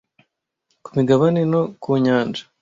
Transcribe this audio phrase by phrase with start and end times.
[0.83, 2.43] ku migabane no ku nyanja